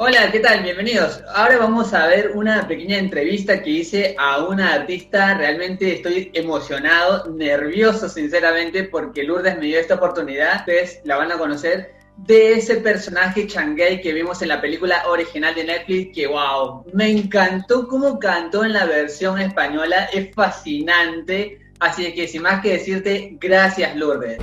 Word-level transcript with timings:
Hola, 0.00 0.30
¿qué 0.30 0.38
tal? 0.38 0.62
Bienvenidos. 0.62 1.24
Ahora 1.34 1.58
vamos 1.58 1.92
a 1.92 2.06
ver 2.06 2.30
una 2.36 2.68
pequeña 2.68 2.98
entrevista 2.98 3.60
que 3.60 3.70
hice 3.70 4.14
a 4.16 4.44
una 4.44 4.74
artista. 4.74 5.34
Realmente 5.34 5.92
estoy 5.92 6.30
emocionado, 6.34 7.28
nervioso 7.32 8.08
sinceramente, 8.08 8.84
porque 8.84 9.24
Lourdes 9.24 9.58
me 9.58 9.66
dio 9.66 9.80
esta 9.80 9.96
oportunidad. 9.96 10.60
Ustedes 10.60 11.00
la 11.02 11.16
van 11.16 11.32
a 11.32 11.36
conocer 11.36 11.96
de 12.16 12.52
ese 12.52 12.76
personaje 12.76 13.48
Changuei 13.48 14.00
que 14.00 14.12
vimos 14.12 14.40
en 14.40 14.50
la 14.50 14.60
película 14.60 15.02
original 15.08 15.52
de 15.56 15.64
Netflix, 15.64 16.14
que 16.14 16.28
wow, 16.28 16.84
me 16.92 17.10
encantó 17.10 17.88
cómo 17.88 18.20
cantó 18.20 18.64
en 18.64 18.74
la 18.74 18.84
versión 18.84 19.40
española, 19.40 20.04
es 20.12 20.32
fascinante. 20.32 21.58
Así 21.80 22.14
que 22.14 22.28
sin 22.28 22.42
más 22.42 22.62
que 22.62 22.74
decirte, 22.74 23.36
gracias 23.40 23.96
Lourdes. 23.96 24.38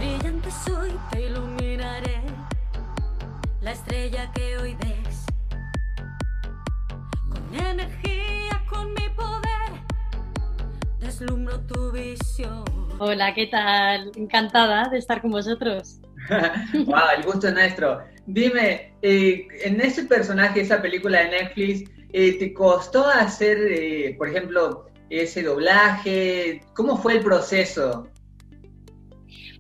Hola, 13.00 13.34
¿qué 13.34 13.48
tal? 13.48 14.12
Encantada 14.16 14.90
de 14.90 14.98
estar 14.98 15.22
con 15.22 15.32
vosotros. 15.32 16.00
wow, 16.86 17.02
el 17.18 17.24
gusto 17.24 17.48
es 17.48 17.54
nuestro. 17.54 18.00
Dime, 18.26 18.94
eh, 19.02 19.48
en 19.64 19.82
ese 19.82 20.06
personaje, 20.06 20.62
esa 20.62 20.82
película 20.82 21.20
de 21.20 21.30
Netflix, 21.30 21.90
eh, 22.14 22.38
¿te 22.40 22.54
costó 22.54 23.06
hacer, 23.06 23.58
eh, 23.70 24.16
por 24.18 24.30
ejemplo, 24.30 24.86
ese 25.10 25.44
doblaje? 25.44 26.62
¿Cómo 26.74 26.98
fue 26.98 27.14
el 27.18 27.20
proceso? 27.24 28.08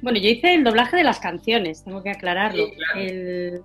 Bueno, 0.01 0.17
yo 0.19 0.29
hice 0.29 0.53
el 0.53 0.63
doblaje 0.63 0.97
de 0.97 1.03
las 1.03 1.19
canciones, 1.19 1.83
tengo 1.83 2.01
que 2.01 2.11
aclararlo. 2.11 2.65
Sí, 2.65 2.71
claro. 2.75 2.99
El- 2.99 3.61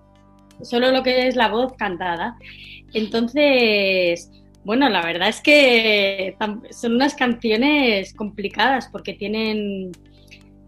solo 0.63 0.91
lo 0.91 1.03
que 1.03 1.29
es 1.29 1.37
la 1.37 1.49
voz 1.49 1.73
cantada. 1.75 2.37
Entonces, 2.93 4.31
bueno, 4.65 4.89
la 4.89 5.03
verdad 5.03 5.29
es 5.29 5.41
que 5.41 6.37
son 6.71 6.95
unas 6.95 7.15
canciones 7.15 8.13
complicadas 8.15 8.89
porque 8.89 9.15
tienen, 9.15 9.93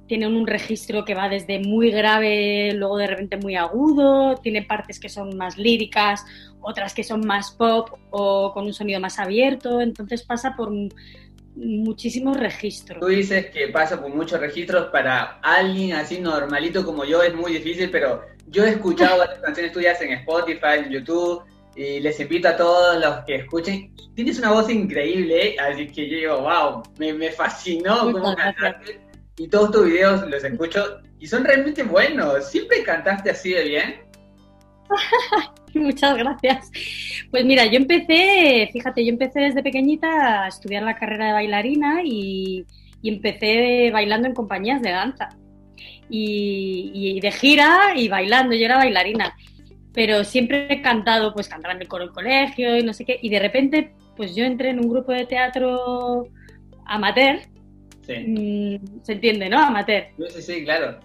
tienen 0.07 0.35
un 0.35 0.47
registro 0.47 1.05
que 1.05 1.15
va 1.15 1.29
desde 1.29 1.59
muy 1.61 1.91
grave, 1.91 2.73
luego 2.75 2.97
de 2.97 3.07
repente 3.07 3.37
muy 3.37 3.57
agudo, 3.57 4.37
tiene 4.37 4.63
partes 4.63 4.99
que 4.99 5.11
son 5.11 5.37
más 5.37 5.59
líricas, 5.59 6.25
otras 6.61 6.95
que 6.95 7.05
son 7.05 7.27
más 7.27 7.51
pop 7.51 7.91
o 8.11 8.53
con 8.55 8.65
un 8.65 8.73
sonido 8.73 8.99
más 8.99 9.19
abierto, 9.19 9.81
entonces 9.81 10.23
pasa 10.23 10.55
por 10.57 10.73
muchísimos 11.55 12.39
registros. 12.39 12.99
Tú 13.01 13.09
dices 13.09 13.51
que 13.51 13.69
pasa 13.69 14.01
por 14.01 14.09
muchos 14.15 14.41
registros, 14.41 14.87
para 14.87 15.39
alguien 15.43 15.93
así 15.97 16.19
normalito 16.19 16.85
como 16.85 17.05
yo 17.05 17.23
es 17.23 17.35
muy 17.35 17.53
difícil, 17.53 17.91
pero 17.91 18.23
yo 18.47 18.65
he 18.65 18.71
escuchado 18.71 19.19
varias 19.19 19.41
canciones 19.41 19.73
tuyas 19.73 20.01
en 20.01 20.13
Spotify, 20.13 20.79
en 20.87 20.91
YouTube, 20.91 21.43
y 21.75 22.01
les 22.01 22.21
invito 22.21 22.49
a 22.49 22.57
todos 22.57 23.01
los 23.01 23.25
que 23.25 23.37
escuchen. 23.37 23.95
Tienes 24.15 24.39
una 24.39 24.53
voz 24.53 24.69
increíble, 24.71 25.57
así 25.59 25.87
que 25.87 26.09
yo 26.09 26.17
digo, 26.17 26.41
wow, 26.41 26.83
me, 26.99 27.13
me 27.15 27.31
fascinó 27.31 28.05
Muchas 28.05 28.23
cómo 28.23 28.37
cantaste. 28.37 29.01
Y 29.39 29.49
todos 29.49 29.71
tus 29.71 29.87
videos 29.87 30.29
los 30.29 30.45
escucho 30.45 31.01
y 31.19 31.27
son 31.27 31.45
realmente 31.45 31.83
buenos. 31.83 32.51
¿Siempre 32.51 32.83
cantaste 32.83 33.31
así 33.31 33.53
de 33.53 33.65
bien? 33.65 33.95
Muchas 35.75 36.17
gracias. 36.19 36.71
Pues 37.31 37.45
mira, 37.45 37.65
yo 37.65 37.77
empecé, 37.77 38.69
fíjate, 38.73 39.05
yo 39.05 39.11
empecé 39.11 39.41
desde 39.41 39.63
pequeñita 39.63 40.45
a 40.45 40.49
estudiar 40.49 40.83
la 40.83 40.97
carrera 40.97 41.29
de 41.29 41.33
bailarina 41.33 42.03
y, 42.05 42.67
y 43.01 43.09
empecé 43.09 43.91
bailando 43.91 44.29
en 44.29 44.35
compañías 44.35 44.83
de 44.83 44.91
danza. 44.91 45.31
Y, 46.11 46.91
y 46.93 47.21
de 47.21 47.33
gira 47.33 47.95
y 47.97 48.09
bailando, 48.09 48.55
yo 48.55 48.67
era 48.67 48.77
bailarina. 48.77 49.35
Pero 49.95 50.25
siempre 50.25 50.67
he 50.73 50.81
cantado, 50.81 51.35
pues 51.35 51.49
cantar 51.49 51.73
en 51.77 51.83
el 51.83 51.89
coro 51.89 52.05
del 52.07 52.15
colegio 52.15 52.77
y 52.79 52.83
no 52.83 52.93
sé 52.95 53.05
qué. 53.05 53.19
Y 53.21 53.29
de 53.29 53.39
repente, 53.39 53.93
pues 54.17 54.35
yo 54.35 54.45
entré 54.45 54.71
en 54.71 54.81
un 54.81 54.89
grupo 54.89 55.13
de 55.13 55.27
teatro 55.27 56.27
amateur, 56.87 57.41
Sí. 58.07 58.15
mm, 58.27 59.03
se 59.05 59.13
entiende, 59.13 59.49
¿no? 59.49 59.59
Amateur. 59.59 60.05
Sí, 60.31 60.43
sí, 60.43 60.65
claro. 60.65 60.99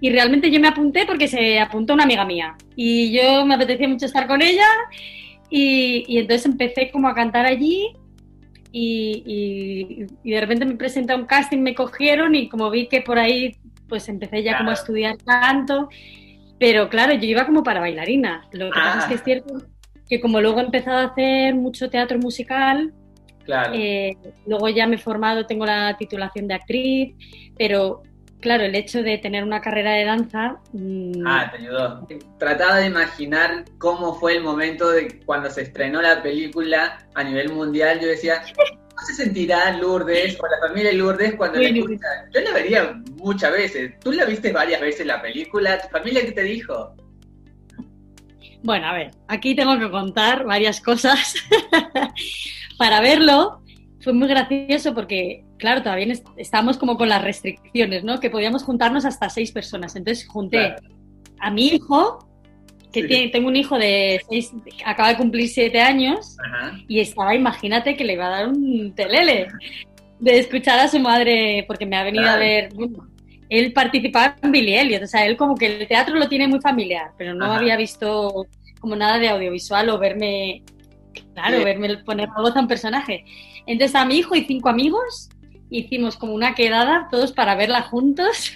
Y 0.00 0.10
realmente 0.10 0.50
yo 0.50 0.60
me 0.60 0.68
apunté 0.68 1.06
porque 1.06 1.28
se 1.28 1.58
apuntó 1.58 1.94
una 1.94 2.04
amiga 2.04 2.24
mía. 2.26 2.56
Y 2.74 3.12
yo 3.12 3.46
me 3.46 3.54
apetecía 3.54 3.88
mucho 3.88 4.06
estar 4.06 4.26
con 4.26 4.42
ella. 4.42 4.66
Y, 5.48 6.04
y 6.08 6.18
entonces 6.18 6.44
empecé 6.46 6.90
como 6.90 7.08
a 7.08 7.14
cantar 7.14 7.46
allí. 7.46 7.92
Y, 8.72 9.22
y- 9.24 10.06
y 10.22 10.30
de 10.32 10.40
repente 10.40 10.66
me 10.66 10.74
presenté 10.74 11.12
a 11.12 11.16
un 11.16 11.24
casting, 11.24 11.58
me 11.60 11.74
cogieron 11.74 12.34
y 12.34 12.48
como 12.48 12.68
vi 12.70 12.88
que 12.88 13.00
por 13.00 13.18
ahí 13.18 13.56
pues 13.88 14.08
empecé 14.08 14.42
ya 14.42 14.58
como 14.58 14.70
a 14.70 14.74
estudiar 14.74 15.16
canto. 15.24 15.88
Pero 16.58 16.88
claro, 16.88 17.12
yo 17.14 17.24
iba 17.26 17.44
como 17.46 17.62
para 17.62 17.80
bailarina. 17.80 18.46
Lo 18.52 18.66
que 18.70 18.78
pasa 18.78 18.98
es 18.98 19.04
que 19.06 19.12
Ah. 19.12 19.16
es 19.16 19.22
cierto 19.24 19.54
que 20.08 20.20
como 20.20 20.40
luego 20.40 20.60
he 20.60 20.64
empezado 20.64 20.98
a 20.98 21.04
hacer 21.10 21.54
mucho 21.54 21.90
teatro 21.90 22.18
musical, 22.18 22.92
Claro. 23.44 23.72
eh, 23.74 24.16
luego 24.46 24.68
ya 24.68 24.86
me 24.86 24.96
he 24.96 24.98
formado, 24.98 25.46
tengo 25.46 25.66
la 25.66 25.96
titulación 25.98 26.48
de 26.48 26.54
actriz, 26.54 27.14
pero 27.58 28.02
claro, 28.40 28.64
el 28.64 28.74
hecho 28.76 29.02
de 29.02 29.18
tener 29.18 29.42
una 29.44 29.60
carrera 29.60 29.92
de 29.92 30.04
danza, 30.04 30.58
mm, 30.72 31.26
Ah, 31.26 31.50
te 31.50 31.58
ayudó. 31.62 32.06
Trataba 32.38 32.76
de 32.76 32.86
imaginar 32.86 33.64
cómo 33.78 34.14
fue 34.14 34.36
el 34.36 34.42
momento 34.42 34.90
de 34.90 35.20
cuando 35.26 35.50
se 35.50 35.62
estrenó 35.62 36.00
la 36.00 36.22
película 36.22 36.98
a 37.14 37.24
nivel 37.24 37.50
mundial. 37.52 37.98
Yo 38.00 38.06
decía, 38.08 38.42
¿cómo 38.54 38.75
se 39.06 39.14
sentirá 39.14 39.76
Lourdes 39.78 40.36
o 40.40 40.46
la 40.46 40.68
familia 40.68 40.90
de 40.90 40.96
Lourdes 40.98 41.34
cuando 41.36 41.58
la 41.58 41.68
Bueno. 41.70 41.84
escucha? 41.84 42.06
Yo 42.34 42.40
la 42.40 42.52
vería 42.52 43.02
muchas 43.16 43.52
veces. 43.52 43.98
Tú 44.00 44.12
la 44.12 44.24
viste 44.24 44.52
varias 44.52 44.80
veces 44.80 45.06
la 45.06 45.22
película. 45.22 45.80
¿Tu 45.80 45.88
familia 45.88 46.22
qué 46.24 46.32
te 46.32 46.42
dijo? 46.42 46.94
bueno, 48.62 48.86
a 48.88 48.94
ver, 48.94 49.12
aquí 49.28 49.54
tengo 49.54 49.78
que 49.78 49.88
contar 49.90 50.44
varias 50.44 50.80
cosas. 50.80 51.34
Para 52.78 53.00
verlo 53.00 53.62
fue 54.00 54.12
muy 54.12 54.26
gracioso 54.28 54.94
porque, 54.94 55.44
claro, 55.58 55.82
todavía 55.82 56.12
est- 56.12 56.26
estábamos 56.36 56.76
como 56.76 56.96
con 56.96 57.08
las 57.08 57.22
restricciones, 57.22 58.02
¿no? 58.04 58.18
Que 58.20 58.28
podíamos 58.30 58.64
juntarnos 58.64 59.04
hasta 59.04 59.30
seis 59.30 59.52
personas. 59.52 59.94
Entonces 59.96 60.26
junté 60.28 60.58
Claro. 60.76 60.82
a 61.40 61.50
mi 61.50 61.68
hijo, 61.68 62.25
que 62.96 63.02
Sí. 63.02 63.08
tiene- 63.08 63.28
tengo 63.28 63.48
un 63.48 63.56
hijo 63.56 63.78
de 63.78 64.20
seis, 64.28 64.52
acaba 64.84 65.10
de 65.10 65.16
cumplir 65.16 65.48
siete 65.48 65.80
años, 65.80 66.36
Ajá. 66.44 66.78
y 66.88 67.00
estaba, 67.00 67.34
imagínate 67.34 67.96
que 67.96 68.04
le 68.04 68.14
iba 68.14 68.26
a 68.26 68.30
dar 68.30 68.48
un 68.48 68.94
telele 68.94 69.48
de 70.18 70.38
escuchar 70.38 70.78
a 70.78 70.88
su 70.88 70.98
madre, 70.98 71.64
porque 71.66 71.86
me 71.86 71.96
ha 71.96 72.04
venido 72.04 72.24
a 72.24 72.36
Claro. 72.36 72.40
ver. 72.40 72.68
bueno, 72.74 73.06
él 73.48 73.72
participaba 73.72 74.36
en 74.42 74.50
Billy 74.50 74.74
Elliot, 74.74 75.02
o 75.02 75.06
sea, 75.06 75.24
él 75.26 75.36
como 75.36 75.54
que 75.54 75.66
el 75.66 75.86
teatro 75.86 76.14
lo 76.16 76.28
tiene 76.28 76.48
muy 76.48 76.60
familiar, 76.60 77.10
pero 77.16 77.32
no 77.34 77.44
Ajá. 77.44 77.56
había 77.58 77.76
visto 77.76 78.46
como 78.80 78.96
nada 78.96 79.18
de 79.18 79.28
audiovisual 79.28 79.88
o 79.90 79.98
verme, 79.98 80.62
claro, 81.34 81.58
Sí. 81.58 81.64
verme 81.64 81.96
poner 81.98 82.28
la 82.34 82.40
voz 82.42 82.56
a 82.56 82.60
un 82.60 82.66
personaje. 82.68 83.24
Entonces 83.66 83.94
a 83.94 84.04
mi 84.04 84.16
hijo 84.16 84.34
y 84.34 84.44
cinco 84.44 84.68
amigos 84.68 85.28
hicimos 85.70 86.16
como 86.16 86.34
una 86.34 86.54
quedada 86.54 87.08
todos 87.10 87.32
para 87.32 87.54
verla 87.56 87.82
juntos 87.82 88.52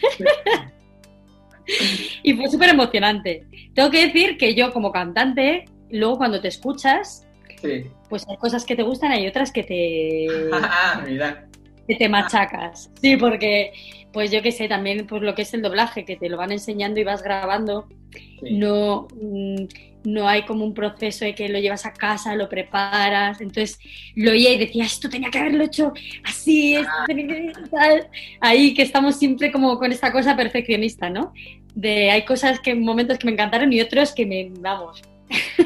y 2.23 2.33
fue 2.35 2.49
súper 2.51 2.71
emocionante. 2.71 3.47
Tengo 3.75 3.91
que 3.91 4.07
decir 4.07 4.37
que 4.37 4.55
yo 4.55 4.73
como 4.73 4.93
cantante, 4.93 5.65
luego 5.91 6.19
cuando 6.19 6.41
te 6.41 6.49
escuchas, 6.49 7.27
Sí. 7.63 7.85
pues 8.09 8.27
hay 8.29 8.37
cosas 8.39 8.65
que 8.65 8.75
te 8.75 8.83
gustan, 8.83 9.13
hay 9.13 9.27
otras 9.27 9.53
que 9.53 9.63
te, 9.63 10.27
Ah, 10.53 11.03
mira. 11.07 11.47
que 11.87 11.95
te 11.95 12.09
machacas. 12.09 12.91
Sí, 13.03 13.17
porque, 13.19 13.73
pues 14.15 14.31
yo 14.31 14.41
qué 14.41 14.51
sé, 14.51 14.67
también 14.67 15.07
pues 15.07 15.21
lo 15.23 15.35
que 15.35 15.43
es 15.43 15.53
el 15.53 15.61
doblaje, 15.63 16.05
que 16.07 16.17
te 16.17 16.29
lo 16.31 16.37
van 16.39 16.53
enseñando 16.53 17.01
y 17.01 17.05
vas 17.05 17.23
grabando, 17.23 17.87
Sí. 18.13 18.57
no, 18.57 19.09
mm, 19.21 19.65
no 20.05 20.27
hay 20.27 20.43
como 20.47 20.65
un 20.65 20.73
proceso 20.73 21.27
de 21.27 21.35
que 21.35 21.51
lo 21.51 21.59
llevas 21.59 21.85
a 21.85 21.93
casa, 21.93 22.35
lo 22.35 22.49
preparas, 22.49 23.43
entonces 23.43 23.79
lo 24.17 24.31
oía 24.31 24.55
y 24.55 24.59
decía, 24.59 24.85
esto 24.85 25.11
tenía 25.11 25.31
que 25.31 25.39
haberlo 25.39 25.65
hecho 25.65 25.93
así, 26.25 26.75
esto 26.77 26.91
tenía 27.07 27.27
que 27.27 27.53
tal". 27.71 28.09
Ahí 28.41 28.73
que 28.73 28.81
estamos 28.83 29.17
siempre 29.19 29.53
como 29.53 29.79
con 29.79 29.93
esta 29.93 30.11
cosa 30.11 30.35
perfeccionista, 30.35 31.11
¿no? 31.11 31.35
De 31.75 32.11
hay 32.11 32.25
cosas 32.25 32.61
que, 32.61 32.75
momentos 32.75 33.19
que 33.19 33.27
me 33.27 33.33
encantaron 33.33 33.73
y 33.73 33.81
otros 33.81 34.13
que 34.13 34.27
me, 34.27 34.51
vamos. 34.61 35.03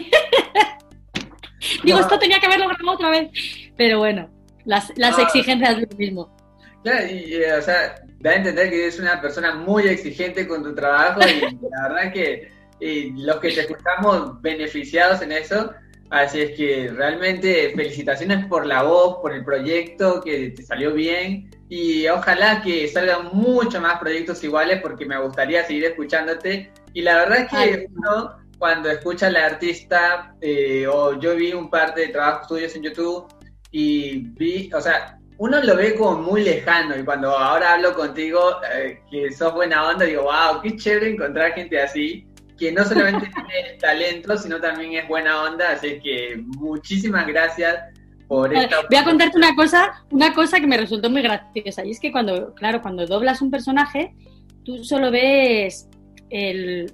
Digo, 1.82 1.99
esto 1.99 2.19
tenía 2.19 2.38
que 2.40 2.46
haberlo 2.46 2.69
grabado 2.69 2.93
otra 2.93 3.11
vez. 3.11 3.31
Pero 3.76 3.99
bueno, 3.99 4.31
las, 4.64 4.93
las 4.96 5.19
Ah. 5.19 5.23
exigencias 5.23 5.76
de 5.76 5.87
lo 5.90 5.96
mismo. 5.96 6.37
Claro, 6.82 7.06
y, 7.06 7.43
o 7.44 7.62
sea, 7.62 7.94
da 8.20 8.31
a 8.32 8.34
entender 8.34 8.69
que 8.70 8.82
eres 8.82 8.99
una 8.99 9.20
persona 9.20 9.55
muy 9.55 9.87
exigente 9.88 10.46
con 10.46 10.62
tu 10.62 10.75
trabajo 10.75 11.20
y 11.20 11.40
la 11.70 11.88
verdad 11.88 12.12
que 12.12 12.52
los 13.17 13.37
que 13.37 13.50
te 13.52 13.61
escuchamos 13.62 14.40
beneficiados 14.43 15.23
en 15.23 15.32
eso, 15.32 15.73
así 16.10 16.40
es 16.40 16.56
que 16.56 16.90
realmente 16.94 17.72
felicitaciones 17.74 18.46
por 18.46 18.66
la 18.66 18.82
voz, 18.82 19.18
por 19.20 19.32
el 19.32 19.44
proyecto, 19.44 20.20
que 20.20 20.50
te 20.50 20.62
salió 20.62 20.92
bien 20.92 21.50
y 21.68 22.06
ojalá 22.08 22.62
que 22.62 22.86
salgan 22.88 23.30
muchos 23.32 23.80
más 23.80 23.98
proyectos 23.98 24.42
iguales 24.44 24.80
porque 24.82 25.06
me 25.06 25.20
gustaría 25.20 25.64
seguir 25.64 25.84
escuchándote 25.84 26.72
y 26.92 27.02
la 27.02 27.16
verdad 27.16 27.40
es 27.40 27.48
que 27.48 27.56
Ay. 27.56 27.86
uno 27.94 28.36
cuando 28.58 28.90
escucha 28.90 29.26
a 29.26 29.30
la 29.30 29.46
artista 29.46 30.34
eh, 30.40 30.86
o 30.86 31.18
yo 31.18 31.34
vi 31.36 31.52
un 31.52 31.68
par 31.68 31.94
de 31.94 32.08
trabajos 32.08 32.48
tuyos 32.48 32.74
en 32.76 32.84
YouTube 32.84 33.26
y 33.70 34.18
vi, 34.36 34.70
o 34.72 34.80
sea, 34.80 35.18
uno 35.38 35.60
lo 35.62 35.76
ve 35.76 35.96
como 35.96 36.22
muy 36.22 36.44
lejano 36.44 36.96
y 36.96 37.04
cuando 37.04 37.36
ahora 37.36 37.74
hablo 37.74 37.94
contigo, 37.94 38.60
eh, 38.72 39.00
que 39.10 39.32
sos 39.32 39.52
buena 39.52 39.88
onda, 39.88 40.04
digo, 40.04 40.22
wow, 40.22 40.60
qué 40.62 40.76
chévere 40.76 41.10
encontrar 41.10 41.52
gente 41.54 41.80
así. 41.80 42.26
Que 42.58 42.72
no 42.72 42.84
solamente 42.84 43.30
tiene 43.30 43.78
talento, 43.80 44.36
sino 44.36 44.60
también 44.60 44.94
es 44.94 45.08
buena 45.08 45.42
onda, 45.42 45.72
así 45.72 46.00
que 46.00 46.36
muchísimas 46.58 47.26
gracias 47.26 47.76
por 48.28 48.54
esta 48.54 48.76
Voy 48.88 48.98
a 48.98 49.04
contarte 49.04 49.36
una 49.36 49.54
cosa, 49.54 50.04
una 50.10 50.32
cosa 50.32 50.60
que 50.60 50.66
me 50.66 50.76
resultó 50.76 51.10
muy 51.10 51.22
graciosa, 51.22 51.84
y 51.84 51.90
es 51.90 52.00
que 52.00 52.12
cuando, 52.12 52.54
claro, 52.54 52.80
cuando 52.80 53.06
doblas 53.06 53.42
un 53.42 53.50
personaje, 53.50 54.14
tú 54.64 54.84
solo 54.84 55.10
ves 55.10 55.88
el, 56.30 56.92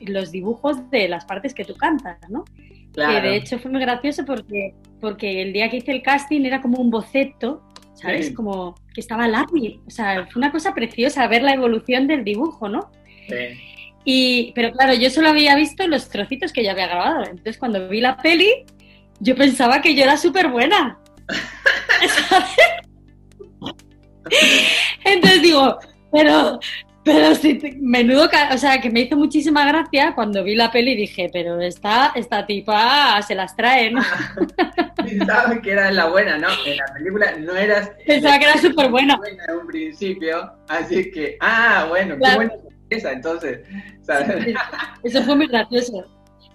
los 0.00 0.30
dibujos 0.30 0.90
de 0.90 1.08
las 1.08 1.24
partes 1.24 1.54
que 1.54 1.64
tú 1.64 1.74
cantas, 1.74 2.18
¿no? 2.28 2.44
Claro. 2.92 3.22
Que 3.22 3.28
de 3.28 3.36
hecho 3.36 3.58
fue 3.58 3.70
muy 3.70 3.80
gracioso 3.80 4.24
porque, 4.24 4.74
porque 5.00 5.42
el 5.42 5.52
día 5.52 5.70
que 5.70 5.78
hice 5.78 5.92
el 5.92 6.02
casting 6.02 6.42
era 6.42 6.60
como 6.60 6.78
un 6.78 6.90
boceto, 6.90 7.62
¿sabes? 7.94 8.26
Sí. 8.26 8.34
Como 8.34 8.74
que 8.94 9.00
estaba 9.00 9.26
lápiz. 9.28 9.80
O 9.86 9.90
sea, 9.90 10.26
fue 10.26 10.40
una 10.40 10.52
cosa 10.52 10.74
preciosa 10.74 11.26
ver 11.26 11.42
la 11.42 11.54
evolución 11.54 12.06
del 12.06 12.22
dibujo, 12.22 12.68
¿no? 12.68 12.90
Sí. 13.28 13.71
Y, 14.04 14.52
pero 14.54 14.72
claro, 14.72 14.94
yo 14.94 15.10
solo 15.10 15.28
había 15.28 15.54
visto 15.56 15.86
los 15.86 16.08
trocitos 16.08 16.52
que 16.52 16.64
yo 16.64 16.70
había 16.72 16.86
grabado. 16.86 17.24
Entonces, 17.24 17.58
cuando 17.58 17.88
vi 17.88 18.00
la 18.00 18.16
peli, 18.16 18.64
yo 19.20 19.36
pensaba 19.36 19.80
que 19.80 19.94
yo 19.94 20.02
era 20.04 20.16
súper 20.16 20.48
buena. 20.48 20.98
Entonces 25.04 25.42
digo, 25.42 25.78
pero, 26.10 26.58
pero 27.04 27.36
te- 27.36 27.76
menudo, 27.80 28.28
o 28.52 28.58
sea, 28.58 28.80
que 28.80 28.90
me 28.90 29.00
hizo 29.02 29.16
muchísima 29.16 29.66
gracia 29.66 30.14
cuando 30.14 30.42
vi 30.44 30.54
la 30.54 30.70
peli 30.70 30.92
y 30.92 30.96
dije, 30.96 31.28
pero 31.32 31.60
esta, 31.60 32.12
esta 32.14 32.46
tipa 32.46 33.20
se 33.22 33.34
las 33.34 33.54
trae, 33.56 33.90
¿no? 33.90 34.00
Pensaba 34.96 35.60
que 35.60 35.72
era 35.72 35.90
la 35.90 36.06
buena, 36.08 36.38
¿no? 36.38 36.48
En 36.64 36.76
la 36.76 36.84
película 36.94 37.32
no 37.38 37.54
eras 37.56 37.90
Pensaba 38.06 38.38
que 38.38 38.44
era 38.44 38.58
súper 38.58 38.88
buena. 38.90 39.16
buena 39.16 39.44
en 39.48 39.56
un 39.58 39.66
principio, 39.66 40.52
así 40.68 41.10
que, 41.10 41.36
ah, 41.40 41.86
bueno, 41.88 42.14
qué 42.14 42.20
Claro. 42.20 42.50
Esa, 42.92 43.12
entonces, 43.12 43.60
¿sabes? 44.02 44.54
Eso 45.02 45.22
fue 45.22 45.36
muy 45.36 45.46
gracioso. 45.46 46.04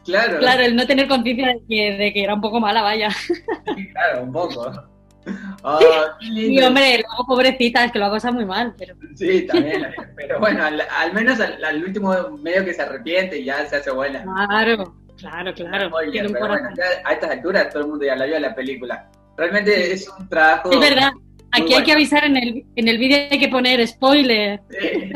claro, 0.05 0.39
Claro, 0.39 0.63
el 0.63 0.75
no 0.75 0.85
tener 0.87 1.07
conciencia 1.07 1.47
de 1.47 1.61
que, 1.67 1.97
de 1.97 2.13
que 2.13 2.23
era 2.23 2.33
un 2.33 2.41
poco 2.41 2.59
mala, 2.59 2.81
vaya. 2.81 3.09
sí, 3.11 3.89
claro, 3.91 4.23
un 4.23 4.31
poco. 4.31 4.71
Oh, 5.61 5.77
Y 6.21 6.61
hombre, 6.61 7.03
pobrecita, 7.27 7.83
es 7.83 7.91
que 7.91 7.99
lo 7.99 8.05
ha 8.05 8.11
pasado 8.11 8.35
muy 8.35 8.45
mal, 8.45 8.73
pero 8.77 8.95
Sí, 9.15 9.45
también, 9.45 9.85
pero 10.15 10.39
bueno, 10.39 10.63
al, 10.63 10.79
al 10.79 11.11
menos 11.13 11.37
al, 11.41 11.61
al 11.61 11.83
último 11.83 12.13
medio 12.41 12.63
que 12.63 12.73
se 12.73 12.81
arrepiente 12.81 13.37
y 13.39 13.43
ya 13.43 13.65
se 13.65 13.75
hace 13.75 13.91
buena. 13.91 14.23
claro, 14.23 14.95
claro, 15.17 15.53
claro. 15.53 15.91
Pero 16.13 16.29
bueno, 16.29 16.55
a 17.03 17.11
estas 17.11 17.29
alturas 17.31 17.69
todo 17.71 17.81
el 17.83 17.89
mundo 17.89 18.05
ya 18.05 18.15
la 18.15 18.25
vio 18.25 18.39
la 18.39 18.55
película. 18.55 19.09
Realmente 19.35 19.91
es 19.91 20.07
un 20.17 20.29
trabajo... 20.29 20.71
Es 20.71 20.79
verdad, 20.79 21.11
aquí 21.51 21.63
hay 21.63 21.67
bueno. 21.71 21.85
que 21.85 21.91
avisar 21.91 22.23
en 22.23 22.37
el, 22.37 22.65
en 22.77 22.87
el 22.87 22.97
vídeo, 22.97 23.17
hay 23.29 23.39
que 23.39 23.49
poner 23.49 23.85
spoiler. 23.85 24.61
Sí. 24.69 25.11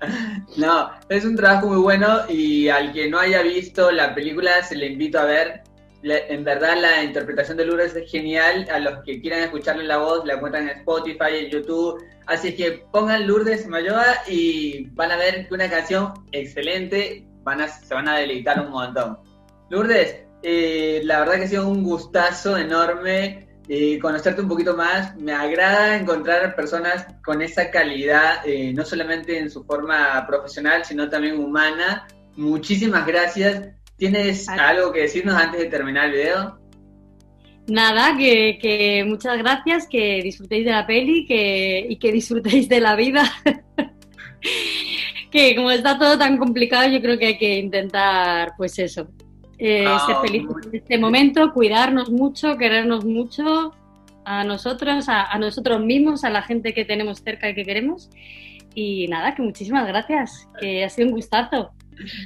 No, 0.56 0.90
es 1.08 1.24
un 1.24 1.36
trabajo 1.36 1.68
muy 1.68 1.78
bueno 1.78 2.20
y 2.28 2.68
al 2.68 2.92
que 2.92 3.08
no 3.08 3.18
haya 3.18 3.42
visto 3.42 3.90
la 3.90 4.14
película 4.14 4.62
se 4.62 4.76
le 4.76 4.86
invito 4.86 5.18
a 5.18 5.24
ver. 5.24 5.62
En 6.02 6.44
verdad 6.44 6.76
la 6.80 7.02
interpretación 7.02 7.56
de 7.56 7.64
Lourdes 7.64 7.96
es 7.96 8.10
genial. 8.10 8.68
A 8.72 8.78
los 8.78 9.02
que 9.04 9.20
quieran 9.20 9.40
escucharle 9.40 9.84
la 9.84 9.98
voz 9.98 10.24
la 10.24 10.34
encuentran 10.34 10.68
en 10.68 10.78
Spotify, 10.78 11.44
en 11.44 11.50
YouTube. 11.50 12.02
Así 12.26 12.54
que 12.54 12.84
pongan 12.92 13.26
Lourdes 13.26 13.66
Mayoa 13.66 14.22
y 14.28 14.86
van 14.90 15.10
a 15.10 15.16
ver 15.16 15.48
una 15.50 15.68
canción 15.68 16.12
excelente. 16.32 17.26
Van 17.42 17.60
a, 17.60 17.68
se 17.68 17.94
van 17.94 18.08
a 18.08 18.18
deleitar 18.18 18.60
un 18.60 18.70
montón. 18.70 19.18
Lourdes, 19.70 20.22
eh, 20.42 21.00
la 21.04 21.20
verdad 21.20 21.36
que 21.36 21.44
ha 21.44 21.48
sido 21.48 21.68
un 21.68 21.82
gustazo 21.82 22.56
enorme 22.56 23.45
eh, 23.68 23.98
conocerte 23.98 24.40
un 24.40 24.48
poquito 24.48 24.76
más. 24.76 25.16
Me 25.16 25.32
agrada 25.32 25.96
encontrar 25.96 26.54
personas 26.54 27.06
con 27.24 27.42
esa 27.42 27.70
calidad, 27.70 28.46
eh, 28.46 28.72
no 28.72 28.84
solamente 28.84 29.38
en 29.38 29.50
su 29.50 29.64
forma 29.64 30.24
profesional, 30.26 30.84
sino 30.84 31.08
también 31.08 31.38
humana. 31.38 32.06
Muchísimas 32.36 33.06
gracias. 33.06 33.68
¿Tienes 33.96 34.48
algo 34.48 34.92
que 34.92 35.02
decirnos 35.02 35.34
antes 35.34 35.60
de 35.60 35.66
terminar 35.66 36.06
el 36.06 36.12
video? 36.12 36.58
Nada, 37.66 38.16
que, 38.16 38.58
que 38.60 39.04
muchas 39.04 39.38
gracias, 39.38 39.88
que 39.88 40.22
disfrutéis 40.22 40.64
de 40.64 40.70
la 40.70 40.86
peli 40.86 41.26
que, 41.26 41.84
y 41.88 41.98
que 41.98 42.12
disfrutéis 42.12 42.68
de 42.68 42.80
la 42.80 42.94
vida. 42.94 43.24
que 45.32 45.56
como 45.56 45.72
está 45.72 45.98
todo 45.98 46.16
tan 46.16 46.36
complicado, 46.38 46.88
yo 46.88 47.00
creo 47.00 47.18
que 47.18 47.26
hay 47.26 47.38
que 47.38 47.58
intentar, 47.58 48.52
pues 48.56 48.78
eso, 48.78 49.08
eh, 49.58 49.84
Ah, 49.86 50.04
ser 50.06 50.16
felices 50.16 50.56
en 50.66 50.76
este 50.76 50.98
momento, 50.98 51.52
cuidarnos 51.52 52.10
mucho, 52.10 52.56
querernos 52.56 53.04
mucho 53.04 53.72
a 54.24 54.44
nosotros, 54.44 55.08
a, 55.08 55.24
a 55.24 55.38
nosotros 55.38 55.80
mismos, 55.80 56.24
a 56.24 56.30
la 56.30 56.42
gente 56.42 56.74
que 56.74 56.84
tenemos 56.84 57.20
cerca 57.20 57.48
y 57.48 57.54
que 57.54 57.64
queremos. 57.64 58.10
Y 58.74 59.08
nada, 59.08 59.34
que 59.34 59.42
muchísimas 59.42 59.86
gracias, 59.86 60.48
que 60.60 60.84
ha 60.84 60.90
sido 60.90 61.08
un 61.08 61.14
gustazo. 61.14 61.72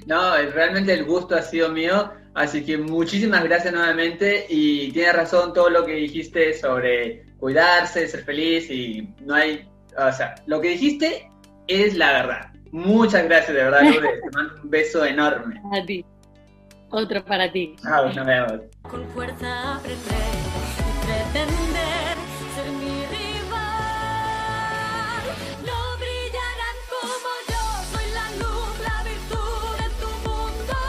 No, 0.06 0.36
eh, 0.36 0.46
realmente 0.50 0.92
el 0.92 1.04
gusto 1.04 1.36
ha 1.36 1.42
sido 1.42 1.68
mío, 1.68 2.10
así 2.34 2.64
que 2.64 2.76
muchísimas 2.76 3.44
gracias 3.44 3.72
nuevamente 3.72 4.46
y 4.48 4.90
tienes 4.92 5.14
razón 5.14 5.52
todo 5.52 5.70
lo 5.70 5.84
que 5.86 5.92
dijiste 5.92 6.54
sobre 6.54 7.24
cuidarse, 7.38 8.08
ser 8.08 8.24
feliz 8.24 8.70
y 8.70 9.08
no 9.24 9.34
hay, 9.34 9.68
o 9.96 10.12
sea, 10.12 10.34
lo 10.46 10.60
que 10.60 10.70
dijiste 10.70 11.30
es 11.68 11.96
la 11.96 12.12
verdad. 12.12 12.52
Muchas 12.72 13.24
gracias 13.24 13.56
de 13.56 13.64
verdad, 13.64 13.82
Lourdes, 13.82 14.20
te 14.22 14.30
mando 14.36 14.54
un 14.62 14.70
beso 14.70 15.04
enorme. 15.04 15.60
A 15.72 15.84
ti. 15.84 16.04
Otro 16.90 17.24
para 17.24 17.50
ti. 17.52 17.76
Con 18.82 19.06
fuerza 19.08 19.76
aprender 19.76 19.98
y 20.78 21.06
pretender 21.06 21.59